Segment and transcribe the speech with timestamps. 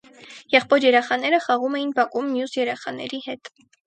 [0.53, 3.53] Եղբոր երեխաները խաղում էին բակում մյուս երեխաների հետ: